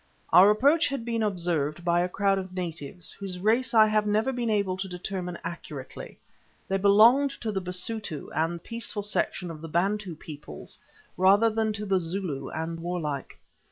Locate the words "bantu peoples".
9.69-10.79